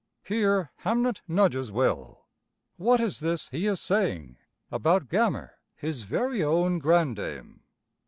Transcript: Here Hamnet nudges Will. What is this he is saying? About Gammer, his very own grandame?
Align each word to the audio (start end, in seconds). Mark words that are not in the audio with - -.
Here 0.23 0.71
Hamnet 0.77 1.21
nudges 1.27 1.71
Will. 1.71 2.25
What 2.77 2.99
is 2.99 3.19
this 3.19 3.49
he 3.49 3.67
is 3.67 3.79
saying? 3.79 4.37
About 4.71 5.09
Gammer, 5.09 5.59
his 5.75 6.05
very 6.05 6.43
own 6.43 6.79
grandame? 6.81 7.59